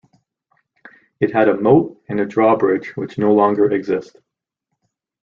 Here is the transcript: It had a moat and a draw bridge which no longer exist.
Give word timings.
It 1.19 1.31
had 1.31 1.47
a 1.47 1.57
moat 1.61 2.01
and 2.09 2.19
a 2.19 2.25
draw 2.25 2.55
bridge 2.55 2.97
which 2.97 3.19
no 3.19 3.35
longer 3.35 3.69
exist. 3.69 4.15